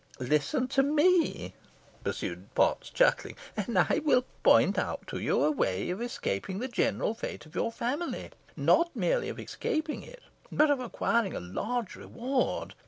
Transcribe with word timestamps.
"Listen 0.19 0.67
to 0.69 0.81
me," 0.81 1.53
pursued 2.03 2.51
Potts, 2.55 2.89
chuckling, 2.89 3.35
"and 3.55 3.77
I 3.77 4.01
will 4.03 4.25
point 4.41 4.79
out 4.79 5.05
to 5.05 5.19
you 5.19 5.43
a 5.43 5.51
way 5.51 5.91
of 5.91 6.01
escaping 6.01 6.57
the 6.57 6.67
general 6.67 7.13
fate 7.13 7.45
of 7.45 7.53
your 7.53 7.71
family 7.71 8.31
not 8.57 8.95
merely 8.95 9.29
of 9.29 9.39
escaping 9.39 10.01
it 10.01 10.23
but 10.51 10.71
of 10.71 10.79
acquiring 10.79 11.35
a 11.35 11.39
large 11.39 11.95
reward. 11.95 12.73